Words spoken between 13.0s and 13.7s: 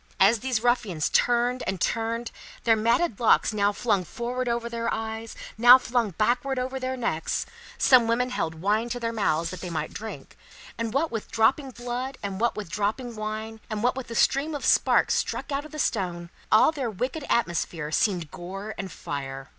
wine,